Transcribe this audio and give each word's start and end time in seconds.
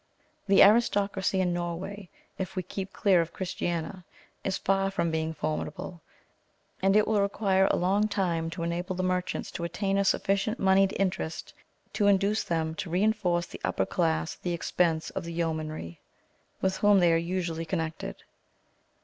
The 0.47 0.63
aristocracy 0.63 1.41
in 1.41 1.53
Norway, 1.53 2.09
if 2.39 2.55
we 2.55 2.63
keep 2.63 2.91
clear 2.91 3.21
of 3.21 3.33
Christiania, 3.33 4.03
is 4.43 4.57
far 4.57 4.89
from 4.89 5.11
being 5.11 5.31
formidable; 5.31 6.01
and 6.81 6.95
it 6.95 7.07
will 7.07 7.21
require 7.21 7.67
a 7.69 7.75
long 7.75 8.07
time 8.07 8.49
to 8.49 8.63
enable 8.63 8.95
the 8.95 9.03
merchants 9.03 9.51
to 9.51 9.63
attain 9.63 9.99
a 9.99 10.03
sufficient 10.03 10.57
moneyed 10.57 10.95
interest 10.99 11.53
to 11.93 12.07
induce 12.07 12.43
them 12.43 12.73
to 12.81 12.89
reinforce 12.89 13.45
the 13.45 13.61
upper 13.63 13.85
class 13.85 14.37
at 14.37 14.41
the 14.41 14.53
expense 14.53 15.11
of 15.11 15.23
the 15.23 15.33
yeomanry, 15.33 15.99
with 16.61 16.77
whom 16.77 16.97
they 16.99 17.13
are 17.13 17.17
usually 17.17 17.63
connected. 17.63 18.23